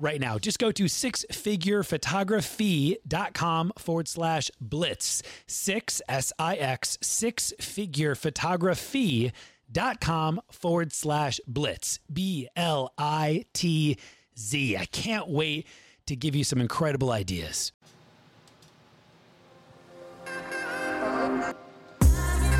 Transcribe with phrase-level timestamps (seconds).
[0.00, 0.38] right now.
[0.38, 5.22] Just go to sixfigurephotography.com forward slash blitz.
[5.46, 12.00] Six, S I X, six figure photography.com forward slash blitz.
[12.12, 13.96] B L I T
[14.38, 14.76] Z.
[14.76, 15.66] I can't wait
[16.06, 17.72] to give you some incredible ideas.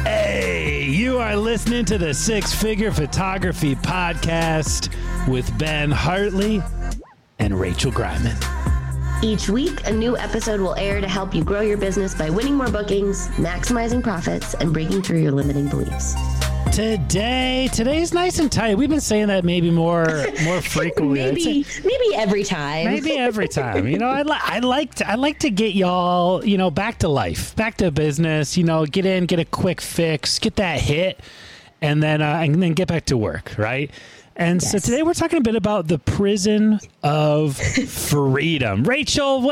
[0.04, 4.88] Hey, you are listening to the Six Figure Photography Podcast
[5.28, 6.62] with Ben Hartley
[7.40, 8.36] and Rachel Greiman.
[9.22, 12.54] Each week, a new episode will air to help you grow your business by winning
[12.54, 16.14] more bookings, maximizing profits, and breaking through your limiting beliefs.
[16.72, 18.76] Today, today's nice and tight.
[18.78, 20.06] We've been saying that maybe more,
[20.44, 21.20] more frequently.
[21.20, 22.86] maybe, maybe every time.
[22.86, 23.86] Maybe every time.
[23.88, 26.98] You know, I, li- I like to, I like to get y'all, you know, back
[27.00, 28.56] to life, back to business.
[28.56, 31.20] You know, get in, get a quick fix, get that hit,
[31.82, 33.54] and then uh, and then get back to work.
[33.58, 33.90] Right.
[34.36, 34.72] And yes.
[34.72, 38.84] so today we're talking a bit about the prison of freedom.
[38.84, 39.42] Rachel,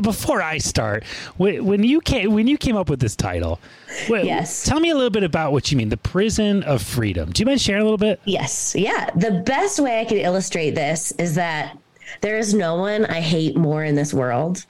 [0.00, 1.04] before I start,
[1.36, 3.60] when you came when you came up with this title,
[4.08, 7.30] yes, tell me a little bit about what you mean, the prison of freedom.
[7.30, 8.20] Do you mind sharing a little bit?
[8.24, 9.10] Yes, yeah.
[9.16, 11.76] The best way I can illustrate this is that
[12.20, 14.64] there is no one I hate more in this world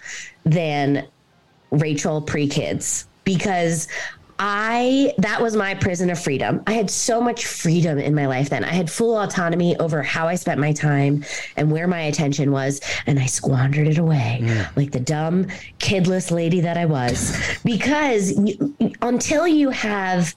[0.44, 1.06] than
[1.70, 3.86] Rachel pre kids because
[4.38, 6.62] I that was my prison of freedom.
[6.66, 8.64] I had so much freedom in my life then.
[8.64, 11.24] I had full autonomy over how I spent my time
[11.56, 14.70] and where my attention was, and I squandered it away yeah.
[14.76, 15.46] like the dumb,
[15.78, 17.36] kidless lady that I was.
[17.64, 20.36] because you, until you have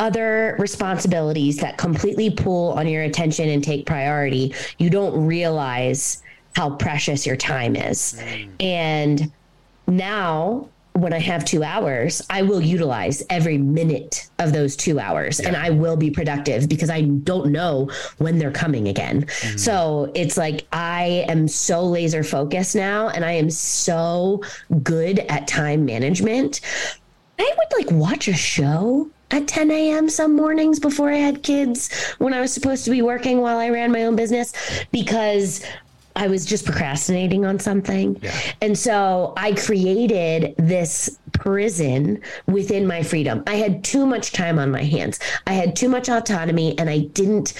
[0.00, 6.22] other responsibilities that completely pull on your attention and take priority, you don't realize
[6.56, 8.20] how precious your time is.
[8.20, 8.50] Mm.
[8.60, 9.32] And
[9.86, 15.40] now when I have two hours, I will utilize every minute of those two hours
[15.40, 15.48] yeah.
[15.48, 19.22] and I will be productive because I don't know when they're coming again.
[19.22, 19.58] Mm.
[19.58, 24.42] So it's like I am so laser focused now and I am so
[24.82, 26.60] good at time management.
[27.38, 30.10] I would like watch a show at 10 a.m.
[30.10, 33.70] some mornings before I had kids when I was supposed to be working while I
[33.70, 34.52] ran my own business
[34.92, 35.64] because
[36.16, 38.18] I was just procrastinating on something.
[38.22, 38.38] Yeah.
[38.60, 43.42] And so I created this prison within my freedom.
[43.46, 45.18] I had too much time on my hands.
[45.46, 47.54] I had too much autonomy and I didn't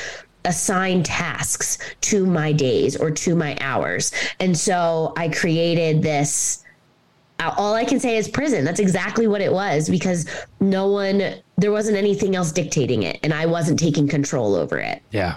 [0.45, 4.13] assign tasks to my days or to my hours.
[4.41, 6.63] And so I created this
[7.43, 8.65] uh, all I can say is prison.
[8.65, 10.27] That's exactly what it was because
[10.61, 15.03] no one there wasn't anything else dictating it and I wasn't taking control over it.
[15.11, 15.37] Yeah.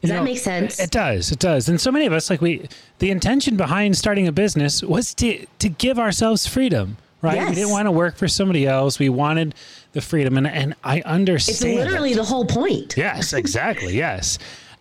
[0.00, 0.80] Does that know, make sense?
[0.80, 1.30] It does.
[1.32, 1.68] It does.
[1.68, 5.46] And so many of us, like we, the intention behind starting a business was to
[5.58, 7.36] to give ourselves freedom, right?
[7.36, 7.50] Yes.
[7.50, 8.98] We didn't want to work for somebody else.
[8.98, 9.54] We wanted
[9.92, 11.78] the freedom, and and I understand.
[11.78, 12.96] It's literally the whole point.
[12.96, 13.96] Yes, exactly.
[13.96, 14.38] yes,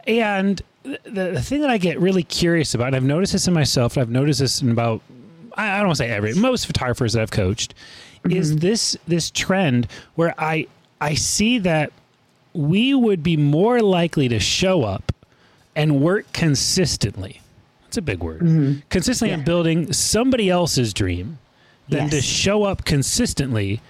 [0.07, 3.53] and the, the thing that I get really curious about, and I've noticed this in
[3.53, 5.01] myself, and I've noticed this in about
[5.57, 7.73] I don't want to say every most photographers that I've coached,
[8.23, 8.37] mm-hmm.
[8.37, 10.67] is this this trend where I
[11.01, 11.91] I see that
[12.55, 15.11] we would be more likely to show up
[15.75, 17.41] and work consistently.
[17.83, 18.41] That's a big word.
[18.41, 18.79] Mm-hmm.
[18.89, 19.39] Consistently yeah.
[19.39, 21.37] in building somebody else's dream
[21.89, 22.11] than yes.
[22.11, 23.81] to show up consistently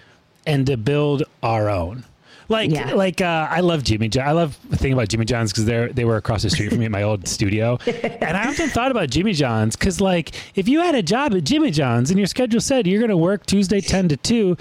[0.46, 2.06] and to build our own.
[2.48, 2.94] Like, yeah.
[2.94, 4.28] like uh, I love Jimmy John.
[4.28, 6.80] I love the thing about Jimmy John's because they they were across the street from
[6.80, 10.68] me at my old studio, and I often thought about Jimmy John's because like if
[10.68, 13.48] you had a job at Jimmy John's and your schedule said you're going to work
[13.48, 14.58] Tuesday ten to two,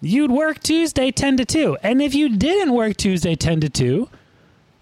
[0.00, 1.78] you'd work Tuesday 10 to 2.
[1.82, 4.08] And if you didn't work Tuesday 10 to 2,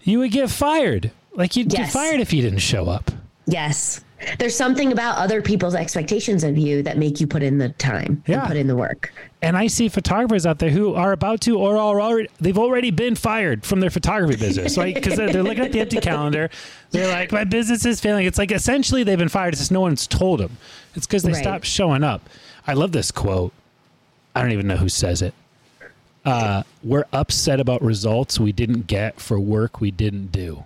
[0.03, 1.11] you would get fired.
[1.33, 1.87] Like you'd yes.
[1.87, 3.11] get fired if you didn't show up.
[3.47, 4.01] Yes.
[4.39, 8.23] There's something about other people's expectations of you that make you put in the time
[8.25, 8.39] yeah.
[8.39, 9.13] and put in the work.
[9.41, 12.91] And I see photographers out there who are about to or are already they've already
[12.91, 14.95] been fired from their photography business, right?
[14.95, 16.49] Because they're, they're, looking at the empty calendar.
[16.91, 18.25] They're like, my business is failing.
[18.25, 19.53] It's like essentially they've been fired.
[19.53, 20.57] It's just no one's told them.
[20.95, 21.41] It's because they right.
[21.41, 22.27] stopped showing up.
[22.65, 23.53] I love this quote.
[24.35, 25.33] I don't even know who says it.
[26.25, 30.63] Uh, we're upset about results we didn't get for work we didn't do.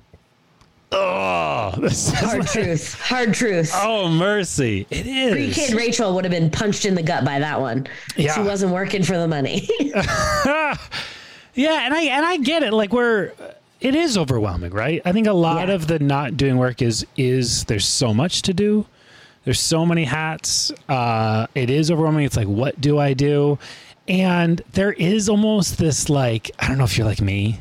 [0.92, 3.00] Oh, this is Hard like- truth.
[3.00, 3.72] Hard truth.
[3.76, 4.88] oh mercy!
[4.90, 5.32] It is.
[5.34, 7.86] Pre kid Rachel would have been punched in the gut by that one.
[8.16, 8.34] Yeah.
[8.34, 9.68] She wasn't working for the money.
[11.56, 12.72] Yeah, and I and I get it.
[12.72, 13.34] Like we're,
[13.82, 15.02] it is overwhelming, right?
[15.04, 15.74] I think a lot Yeah.
[15.76, 18.86] of the not doing work is is there's so much to do.
[19.46, 20.72] There's so many hats.
[20.88, 22.26] Uh, it is overwhelming.
[22.26, 23.58] It's like, what do I do?
[24.08, 27.60] And there is almost this like I don't know if you're like me,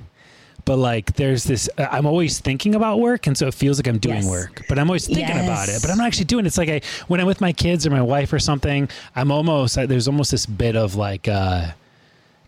[0.64, 1.68] but like there's this.
[1.78, 4.26] uh, I'm always thinking about work, and so it feels like I'm doing Yes.
[4.30, 5.80] work, but I'm always thinking about it.
[5.82, 6.48] But I'm not actually doing it.
[6.48, 8.88] It's like I when I'm with my kids or my wife or something.
[9.14, 11.28] I'm almost there's almost this bit of like.
[11.28, 11.72] uh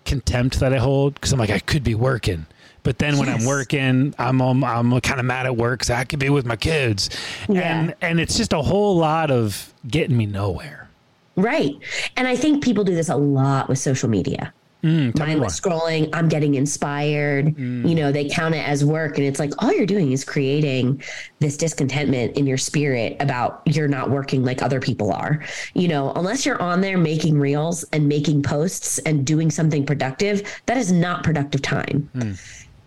[0.06, 2.46] contempt that I hold because I'm like I could be working,
[2.82, 6.04] but then when I'm working, I'm um, I'm kind of mad at work because I
[6.04, 7.10] could be with my kids,
[7.48, 7.60] Yeah.
[7.80, 10.88] and and it's just a whole lot of getting me nowhere.
[11.36, 11.72] right.
[12.16, 14.52] And I think people do this a lot with social media.
[14.82, 19.38] Mm, mindless scrolling i'm getting inspired you know they count it as work and it's
[19.38, 21.02] like all you're doing is creating
[21.38, 25.44] this discontentment in your spirit about you're not working like other people are
[25.74, 30.42] you know unless you're on there making reels and making posts and doing something productive
[30.64, 32.08] that is not productive time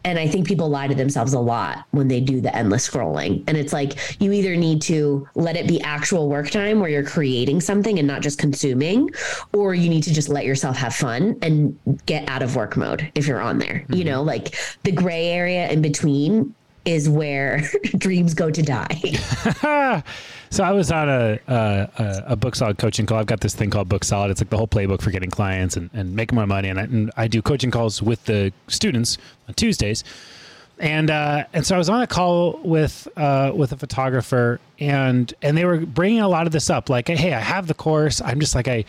[0.06, 3.44] and I think people lie to themselves a lot when they do the endless scrolling.
[3.48, 7.06] And it's like you either need to let it be actual work time where you're
[7.06, 9.10] creating something and not just consuming,
[9.54, 13.12] or you need to just let yourself have fun and get out of work mode
[13.16, 13.86] if you're on there.
[13.90, 14.10] You mm-hmm.
[14.10, 16.54] know, like the gray area in between
[16.86, 17.62] is where
[17.98, 20.04] dreams go to die.
[20.54, 23.18] So I was on a, a a book solid coaching call.
[23.18, 24.30] I've got this thing called Book Solid.
[24.30, 26.70] It's like the whole playbook for getting clients and, and making more money.
[26.70, 29.18] And I, and I do coaching calls with the students
[29.48, 30.04] on Tuesdays.
[30.78, 35.34] And uh, and so I was on a call with uh, with a photographer, and
[35.42, 36.88] and they were bringing a lot of this up.
[36.88, 38.22] Like, hey, I have the course.
[38.22, 38.86] I'm just like I.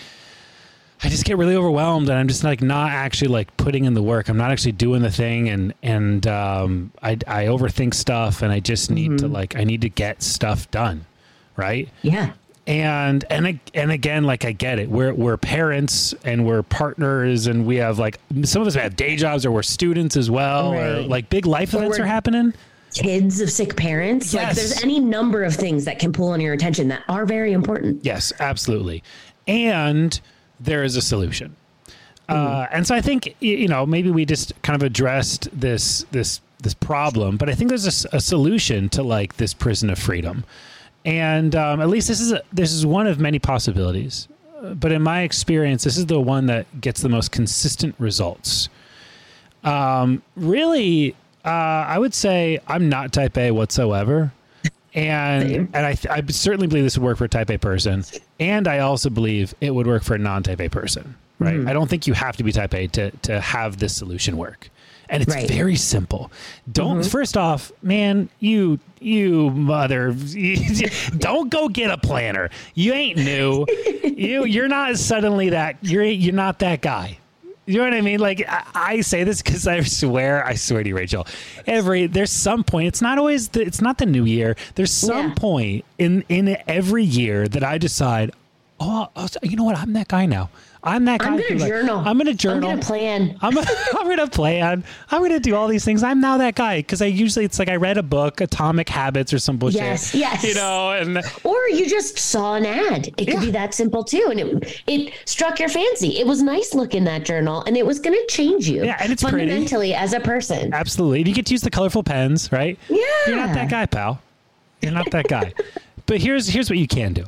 [1.03, 4.03] I just get really overwhelmed and I'm just like not actually like putting in the
[4.03, 4.29] work.
[4.29, 8.61] I'm not actually doing the thing and and um, I I overthink stuff and I
[8.61, 11.05] just need to like I need to get stuff done,
[11.57, 11.89] right?
[12.03, 12.33] yeah.
[12.67, 14.89] And and and again, like I get it.
[14.89, 19.17] We're we're parents and we're partners and we have like some of us have day
[19.17, 22.55] jobs or we're students as well or like big life Or events we're- happening.
[22.95, 24.33] Kids of sick parents.
[24.33, 24.57] Like Yes.
[24.57, 28.03] there's any number of things that can pull on your attention that are very important.
[28.03, 29.03] Yes, absolutely.
[29.47, 30.19] And
[30.59, 31.57] there is a solution.
[32.31, 36.41] Uh, and so I think you know maybe we just kind of addressed this this
[36.63, 40.45] this problem, but I think there's a solution to like this prison of freedom,
[41.05, 44.29] and um, at least this is a, this is one of many possibilities.
[44.63, 48.71] But in my experience, this is the one that gets the most consistent results.
[49.63, 51.15] Um, really,
[51.45, 54.33] uh, I would say I'm not Type A whatsoever
[54.95, 55.69] and Same.
[55.75, 58.05] and I, th- I certainly believe this would work for a type A person,
[58.41, 61.15] and I also believe it would work for a non-type A person.
[61.39, 61.55] Right?
[61.55, 61.69] Mm-hmm.
[61.69, 64.71] I don't think you have to be type A to to have this solution work,
[65.09, 65.49] and it's Right.
[65.49, 66.31] very simple.
[66.71, 70.13] Don't first off, man, you you mother,
[71.19, 72.51] don't go get a planner.
[72.75, 73.67] You ain't new.
[74.05, 77.19] you you're not suddenly that you're you're not that guy.
[77.67, 78.21] You know what I mean?
[78.21, 81.27] Like I, I say this because I swear, I swear to you, Rachel.
[81.67, 82.89] Every there's some point.
[82.89, 83.49] It's not always.
[83.49, 84.55] The, it's not the new year.
[84.75, 85.35] There's some Yeah.
[85.35, 88.33] point in in every year that I decide.
[88.81, 89.79] Oh, oh, you know what?
[89.79, 90.51] I'm that guy now.
[90.85, 91.27] I'm that guy.
[91.27, 91.99] I'm gonna like, journal.
[91.99, 92.71] I'm gonna journal.
[92.71, 93.39] I'm gonna plan.
[93.41, 93.57] I'm,
[93.97, 94.85] I'm gonna plan.
[95.11, 96.03] I'm gonna do all these things.
[96.03, 99.33] I'm now that guy because I usually it's like I read a book, Atomic Habits
[99.33, 99.81] or some bullshit.
[99.81, 100.45] Yes, yes.
[100.45, 103.09] You know, and Or you just saw an ad.
[103.17, 106.19] It could be that simple too, and it it struck your fancy.
[106.19, 108.85] It was nice looking that journal, and it was going to change you.
[108.85, 109.39] Yeah, and it's pretty.
[109.39, 110.73] fundamentally as a person.
[110.73, 111.21] Absolutely.
[111.21, 112.79] And you get to use the colorful pens, right?
[112.89, 112.99] Yeah.
[113.27, 114.21] You're not that guy, pal.
[114.81, 115.55] You're not that guy.
[116.07, 117.25] but here's here's what you can do.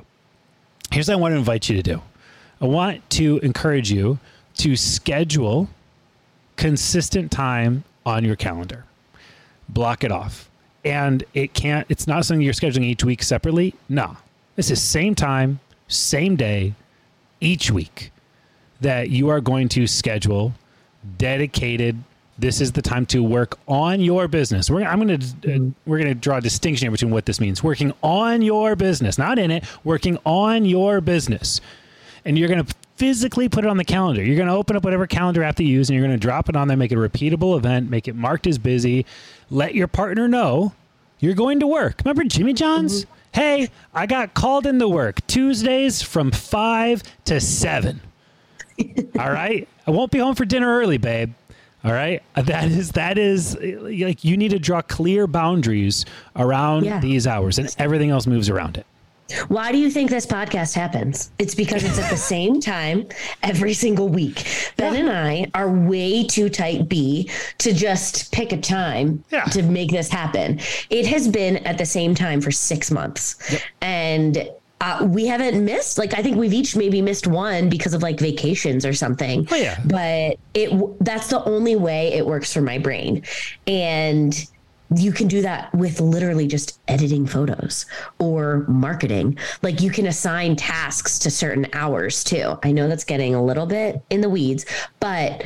[0.90, 2.02] Here's what I want to invite you to do.
[2.60, 4.18] I want to encourage you
[4.58, 5.68] to schedule
[6.56, 8.84] consistent time on your calendar.
[9.68, 10.50] Block it off.
[10.84, 13.74] And it can't it's not something you're scheduling each week separately.
[13.88, 14.16] No.
[14.54, 16.74] This is same time, same day,
[17.40, 18.12] each week
[18.80, 20.52] that you are going to schedule
[21.18, 22.02] dedicated
[22.38, 25.98] this is the time to work on your business we're, i'm going to uh, we're
[25.98, 29.38] going to draw a distinction here between what this means working on your business not
[29.38, 31.60] in it working on your business
[32.26, 34.84] and you're going to physically put it on the calendar you're going to open up
[34.84, 36.96] whatever calendar app you use and you're going to drop it on there make it
[36.96, 39.04] a repeatable event make it marked as busy
[39.50, 40.72] let your partner know
[41.20, 43.40] you're going to work remember jimmy john's mm-hmm.
[43.40, 48.00] hey i got called into work tuesdays from 5 to 7
[49.18, 49.68] all right.
[49.86, 51.32] I won't be home for dinner early, babe.
[51.84, 52.22] All right.
[52.34, 56.04] That is that is like you need to draw clear boundaries
[56.34, 57.00] around Yeah.
[57.00, 58.86] these hours and everything else moves around it.
[59.48, 61.30] Why do you think this podcast happens?
[61.38, 63.08] It's because it's at the same time
[63.42, 64.46] every single week.
[64.76, 65.00] Ben yeah.
[65.00, 69.44] and I are way too type B to just pick a time yeah.
[69.44, 70.60] to make this happen.
[70.90, 73.36] It has been at the same time for six months.
[73.52, 73.62] Yep.
[73.80, 74.48] And
[74.80, 78.20] uh, we haven't missed like i think we've each maybe missed one because of like
[78.20, 79.80] vacations or something oh, yeah.
[79.86, 80.70] but it
[81.02, 83.22] that's the only way it works for my brain
[83.66, 84.46] and
[84.94, 87.86] you can do that with literally just editing photos
[88.18, 89.38] or marketing.
[89.62, 92.58] Like you can assign tasks to certain hours too.
[92.62, 94.64] I know that's getting a little bit in the weeds,
[95.00, 95.44] but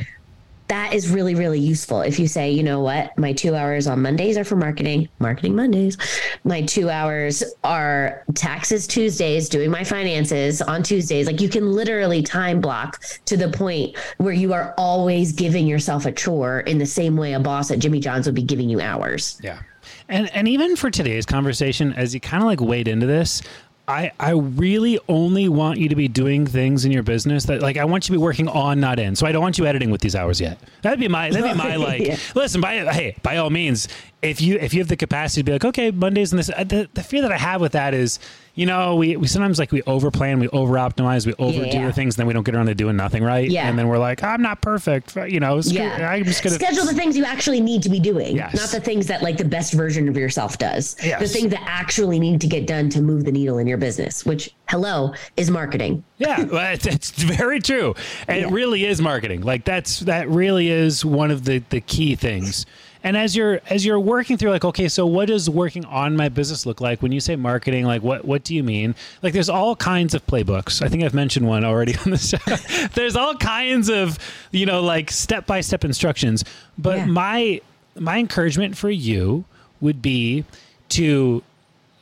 [0.71, 1.99] that is really, really useful.
[1.99, 5.53] If you say, you know what, my two hours on Mondays are for marketing, marketing
[5.53, 5.97] Mondays.
[6.45, 11.27] My two hours are taxes Tuesdays, doing my finances on Tuesdays.
[11.27, 16.05] Like you can literally time block to the point where you are always giving yourself
[16.05, 18.79] a chore in the same way a boss at Jimmy John's would be giving you
[18.79, 19.41] hours.
[19.43, 19.59] Yeah.
[20.07, 23.41] And and even for today's conversation, as you kind of like wade into this,
[23.91, 27.77] I, I really only want you to be doing things in your business that like
[27.77, 29.15] I want you to be working on, not in.
[29.15, 30.59] So I don't want you editing with these hours yet.
[30.81, 32.01] That'd be my that'd be my like.
[32.01, 32.17] yeah.
[32.35, 33.87] Listen, by hey, by all means,
[34.21, 36.63] if you if you have the capacity to be like, okay, Mondays and this, uh,
[36.63, 38.19] the, the fear that I have with that is
[38.53, 41.91] you know, we, we sometimes like we overplan, we over optimize, we overdo yeah.
[41.91, 43.49] things, and then we don't get around to doing nothing right.
[43.49, 43.67] Yeah.
[43.67, 45.15] And then we're like, I'm not perfect.
[45.15, 46.09] You know, yeah.
[46.09, 48.53] I'm just gonna schedule the things you actually need to be doing, yes.
[48.53, 50.97] not the things that like the best version of yourself does.
[51.01, 51.21] Yes.
[51.21, 54.25] The things that actually need to get done to move the needle in your business,
[54.25, 56.03] which hello is marketing.
[56.17, 57.95] Yeah, it's, it's very true.
[58.27, 58.47] And yeah.
[58.47, 59.41] it really is marketing.
[59.41, 62.65] Like that's that really is one of the the key things.
[63.03, 66.29] And as you're as you're working through, like, okay, so what does working on my
[66.29, 67.01] business look like?
[67.01, 68.95] When you say marketing, like, what what do you mean?
[69.23, 70.81] Like, there's all kinds of playbooks.
[70.81, 72.87] I think I've mentioned one already on the show.
[72.93, 74.19] there's all kinds of
[74.51, 76.43] you know like step by step instructions.
[76.77, 77.05] But yeah.
[77.05, 77.61] my
[77.95, 79.45] my encouragement for you
[79.79, 80.45] would be
[80.89, 81.43] to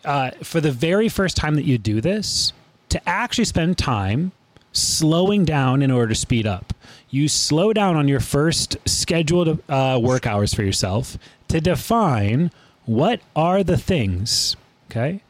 [0.04, 2.54] uh, for the very first time that you do this
[2.90, 4.32] to actually spend time
[4.72, 6.74] slowing down in order to speed up
[7.10, 12.52] you slow down on your first scheduled uh, work hours for yourself to define
[12.86, 14.56] what are the things,
[14.90, 15.22] okay,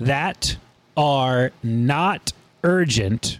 [0.00, 0.56] that
[0.96, 3.38] are not urgent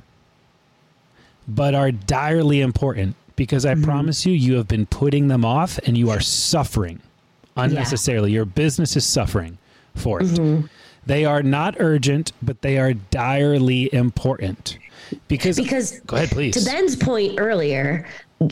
[1.49, 3.85] but are direly important because I mm-hmm.
[3.85, 7.00] promise you, you have been putting them off and you are suffering
[7.57, 8.31] unnecessarily.
[8.31, 8.37] Yeah.
[8.37, 9.59] Your business is suffering
[9.95, 10.26] for it.
[10.26, 10.67] Mm-hmm.
[11.05, 14.79] They are not urgent, but they are direly important.
[15.29, 16.55] Because because go ahead, please.
[16.55, 18.07] To Ben's point earlier,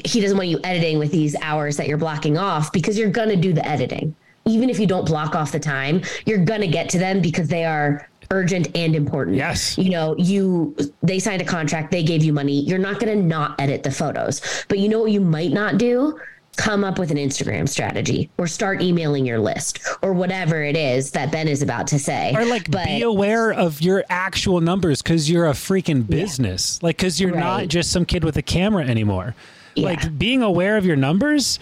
[0.04, 3.36] he doesn't want you editing with these hours that you're blocking off because you're gonna
[3.36, 4.14] do the editing.
[4.46, 7.64] Even if you don't block off the time, you're gonna get to them because they
[7.64, 9.36] are urgent and important.
[9.36, 9.76] Yes.
[9.78, 12.60] You know, you they signed a contract, they gave you money.
[12.60, 14.40] You're not going to not edit the photos.
[14.68, 16.18] But you know what you might not do?
[16.56, 21.10] Come up with an Instagram strategy or start emailing your list or whatever it is
[21.12, 22.32] that Ben is about to say.
[22.34, 26.78] Or like but, be aware of your actual numbers because you're a freaking business.
[26.80, 26.86] Yeah.
[26.86, 27.40] Like because you're right.
[27.40, 29.34] not just some kid with a camera anymore.
[29.74, 29.86] Yeah.
[29.86, 31.58] Like being aware of your numbers.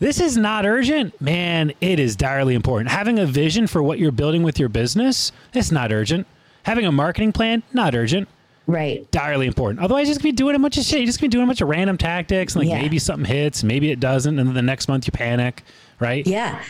[0.00, 1.18] This is not urgent.
[1.20, 2.90] Man, it is direly important.
[2.90, 6.26] Having a vision for what you're building with your business, it's not urgent.
[6.64, 8.28] Having a marketing plan, not urgent.
[8.66, 9.10] Right.
[9.10, 9.80] Direly important.
[9.80, 11.00] Otherwise, you're just gonna be doing a bunch of shit.
[11.00, 12.54] You're just gonna be doing a bunch of random tactics.
[12.54, 12.80] And Like yeah.
[12.80, 15.62] maybe something hits, maybe it doesn't, and then the next month you panic.
[16.00, 16.26] Right.
[16.26, 16.62] Yeah.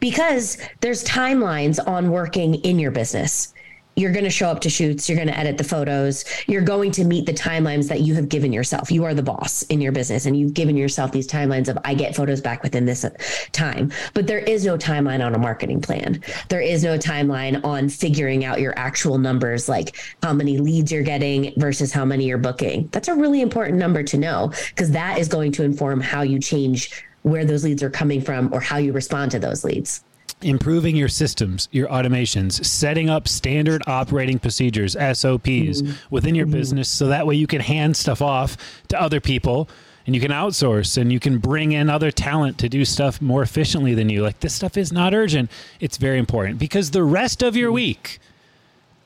[0.00, 3.54] Because there's timelines on working in your business
[3.96, 6.92] you're going to show up to shoots, you're going to edit the photos, you're going
[6.92, 8.92] to meet the timelines that you have given yourself.
[8.92, 11.94] You are the boss in your business and you've given yourself these timelines of I
[11.94, 13.10] get photos back within this uh,
[13.52, 13.90] time.
[14.12, 16.22] But there is no timeline on a marketing plan.
[16.48, 21.02] There is no timeline on figuring out your actual numbers like how many leads you're
[21.02, 22.88] getting versus how many you're booking.
[22.92, 26.38] That's a really important number to know because that is going to inform how you
[26.38, 30.04] change where those leads are coming from or how you respond to those leads
[30.42, 35.92] improving your systems, your automations, setting up standard operating procedures, SOPs mm-hmm.
[36.10, 36.56] within your mm-hmm.
[36.56, 38.56] business so that way you can hand stuff off
[38.88, 39.68] to other people
[40.04, 43.42] and you can outsource and you can bring in other talent to do stuff more
[43.42, 44.22] efficiently than you.
[44.22, 45.50] Like this stuff is not urgent.
[45.80, 47.74] It's very important because the rest of your mm-hmm.
[47.74, 48.18] week,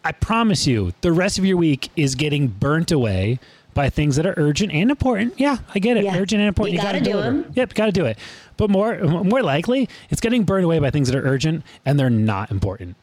[0.04, 3.38] I promise you, the rest of your week is getting burnt away
[3.74, 5.38] by things that are urgent and important.
[5.38, 6.04] Yeah, I get it.
[6.04, 6.18] Yeah.
[6.18, 6.74] Urgent and important.
[6.74, 7.52] You, you got to do them.
[7.54, 8.18] Yep, got to do it.
[8.56, 12.10] But more more likely, it's getting burned away by things that are urgent and they're
[12.10, 12.96] not important.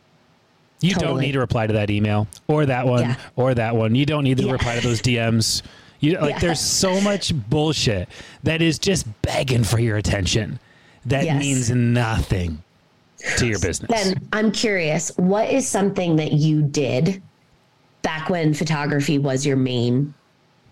[0.80, 1.12] You totally.
[1.12, 3.16] don't need to reply to that email or that one yeah.
[3.36, 3.96] or that one.
[3.96, 4.52] You don't need to yeah.
[4.52, 5.64] reply to those DMs.
[6.00, 8.10] You like there's so much bullshit
[8.44, 10.60] that is just begging for your attention
[11.06, 11.40] that yes.
[11.40, 12.62] means nothing
[13.38, 13.90] to your business.
[13.90, 17.22] Then I'm curious, what is something that you did
[18.04, 20.14] back when photography was your main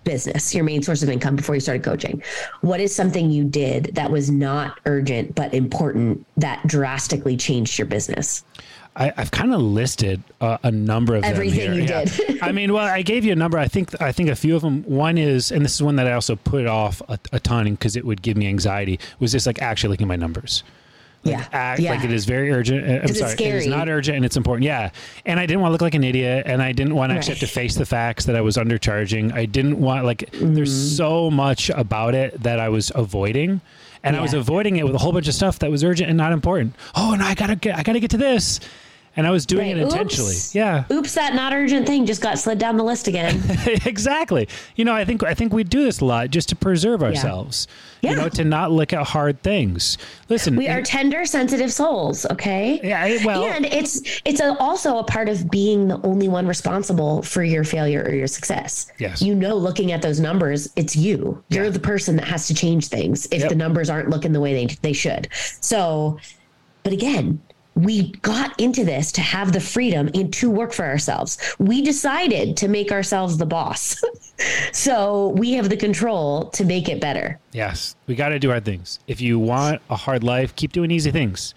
[0.06, 2.24] business, your main source of income before you started coaching?
[2.62, 7.88] What is something you did that was not urgent but important that drastically changed your
[7.88, 8.46] business?
[8.98, 12.06] I, have kind of listed uh, a number of everything them you yeah.
[12.06, 12.42] did.
[12.42, 13.58] I mean, well, I gave you a number.
[13.58, 14.84] I think I think a few of them.
[14.84, 17.98] One is, and this is one that I also put off a, a ton because
[17.98, 19.00] it would give me anxiety.
[19.20, 20.64] Was just like actually looking at my numbers.
[21.26, 21.92] Like, yeah, act yeah.
[21.96, 22.88] like it is very urgent.
[22.88, 24.64] uh, I'm sorry, it is not urgent and it's important.
[24.66, 24.92] Yeah,
[25.26, 27.34] and I didn't want to look like an idiot, and I didn't want to actually
[27.34, 29.34] have to face the facts that I was undercharging.
[29.34, 30.54] I didn't want like Mm-hmm.
[30.54, 33.60] there's so much about it that I was avoiding,
[34.04, 36.18] and I was avoiding it with a whole bunch of stuff that was urgent and
[36.18, 36.76] not important.
[36.94, 38.60] Oh, and I gotta get I gotta get to this,
[39.18, 39.78] and I was doing Right.
[39.78, 40.32] it intentionally.
[40.36, 40.56] Oops.
[40.56, 43.42] Yeah, Oops, that not urgent thing just got slid down the list again.
[43.86, 44.48] exactly.
[44.76, 47.68] You know, I think I think we do this a lot just to preserve ourselves.
[48.02, 48.16] You Yeah.
[48.18, 49.98] know, to not look at hard things.
[50.30, 52.26] Listen, We are it- tender, sensitive souls.
[52.28, 52.80] Okay.
[52.84, 57.22] yeah, well, and it's it's a, also a part of being the only one responsible
[57.24, 58.92] for your failure or your success.
[59.00, 59.22] Yes.
[59.22, 61.44] You know, looking at those numbers, it's you.
[61.50, 63.50] You're the person that has to change things if Yep.
[63.50, 65.28] the numbers aren't looking the way they they should.
[65.62, 66.20] So,
[66.84, 67.42] but again,
[67.76, 71.38] we got into this to have the freedom and to work for ourselves.
[71.60, 74.02] We decided to make ourselves the boss.
[74.72, 77.38] so we have the control to make it better.
[77.52, 79.00] Yes, we got to do hard things.
[79.08, 81.54] If you want a hard life, keep doing easy things.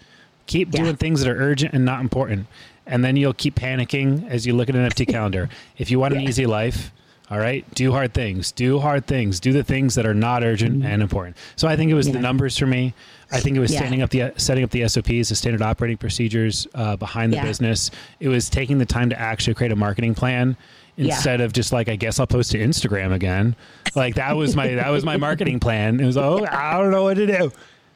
[0.47, 0.83] Keep Yeah.
[0.83, 2.47] doing things that are urgent and not important.
[2.85, 5.47] And then you'll keep panicking as you look at an empty calendar.
[5.77, 6.29] If you want an Yeah.
[6.29, 6.91] easy life,
[7.31, 8.51] all right, do hard things.
[8.51, 9.39] Do hard things.
[9.39, 11.37] Do the things that are not urgent and important.
[11.55, 12.21] So I think it was the Mm-hmm.
[12.23, 12.93] Numbers for me.
[13.31, 13.79] I think it was Yeah.
[13.79, 17.43] standing up the setting up the SOPs, the standard operating procedures uh, behind the Yeah.
[17.45, 17.91] business.
[18.19, 20.57] It was taking the time to actually create a marketing plan
[20.95, 21.13] Yeah.
[21.13, 23.55] instead of just like I guess I'll post to Instagram again.
[23.95, 25.99] Like that was my that was my marketing plan.
[25.99, 27.51] It was oh I don't know what to do.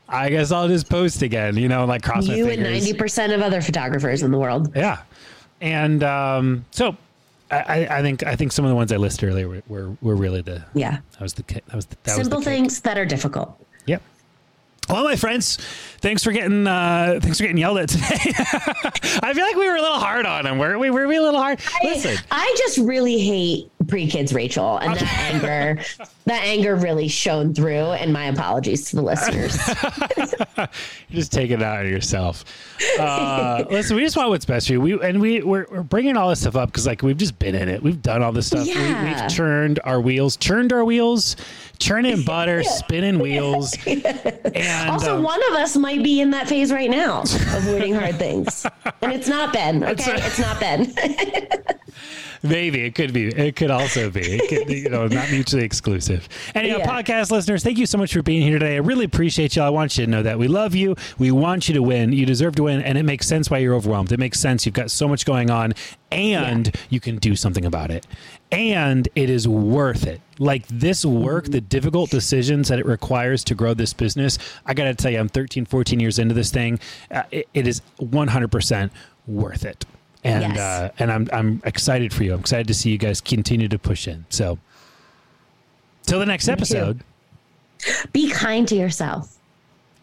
[0.07, 1.57] I guess I'll just post again.
[1.57, 4.71] You know, like cross my You and ninety percent of other photographers in the world.
[4.75, 4.99] Yeah,
[5.61, 6.95] and um, so
[7.57, 10.15] I, I- think I think some of the ones I listed earlier were, were, were
[10.15, 10.99] really the Yeah.
[11.13, 13.65] that was the that was the, that Simple was the things that are difficult.
[13.85, 14.01] Yep.
[14.89, 15.57] Well, my friends,
[16.01, 18.03] thanks for getting uh, thanks for getting yelled at today.
[19.23, 20.57] I feel like we were a little hard on him.
[20.57, 20.89] Were we?
[20.89, 21.59] Were we a little hard?
[21.83, 25.81] Listen, I just really hate pre-kids Rachel and that anger
[26.25, 29.57] that anger really shone through and my apologies to the listeners.
[30.57, 30.67] You're
[31.19, 32.45] just taking it out on yourself.
[32.99, 34.81] Uh, listen, we just want what's best for you.
[34.81, 37.55] We and we we're, we're bringing all this stuff up because like we've just been
[37.55, 37.81] in it.
[37.81, 38.65] We've done all this stuff.
[38.65, 39.23] We, Yeah.
[39.23, 41.35] we've churned our wheels, churned our wheels,
[41.79, 44.03] churning butter, spinning wheels, and
[44.89, 48.65] also, um, one of us might be in that phase right now, avoiding hard things.
[49.01, 50.15] And it's not Ben, okay?
[50.15, 50.93] It's not Ben.
[52.43, 53.27] Maybe it could be.
[53.27, 54.19] It could also be.
[54.21, 56.27] It could, you know, not mutually exclusive.
[56.53, 56.85] Anyhow, Yeah.
[57.01, 58.75] podcast listeners, thank you so much for being here today.
[58.75, 59.61] I really appreciate you.
[59.61, 60.95] I want you to know that we love you.
[61.17, 62.11] We want you to win.
[62.11, 64.11] You deserve to win, and it makes sense why you're overwhelmed.
[64.11, 64.65] It makes sense.
[64.65, 65.73] You've got so much going on,
[66.11, 68.05] and you can do something about it.
[68.51, 70.19] And it is worth it.
[70.37, 74.37] Like this work, the difficult decisions that it requires to grow this business.
[74.65, 76.79] I got to tell you, I'm 13, 14 years into this thing.
[77.09, 78.89] Uh, it, it is 100%
[79.27, 79.85] worth it
[80.23, 80.57] and Yes.
[80.59, 82.33] uh, and I'm I'm excited for you.
[82.33, 84.25] I'm excited to see you guys continue to push in.
[84.29, 84.57] So,
[86.03, 87.01] till the next episode,
[88.11, 89.37] be kind to yourself.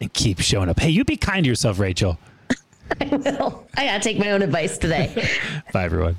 [0.00, 0.78] and keep showing up.
[0.80, 2.18] Hey, you be kind to yourself, Rachel.
[3.00, 3.66] I will.
[3.76, 5.28] I gotta take my own advice today.
[5.72, 6.18] Bye, everyone.